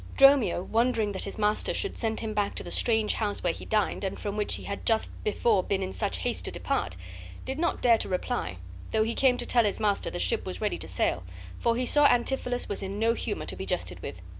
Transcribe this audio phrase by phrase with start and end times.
[0.17, 3.65] Dromio, wondering that his master should send him back to the strange house where he
[3.65, 6.97] dined, and from which he had just before been in such haste to depart,
[7.45, 8.57] did not dare to reply,
[8.89, 11.21] though he came to tell his master the ship was ready to sail,
[11.59, 14.23] for he saw Antipholus was in no humor to be jested with.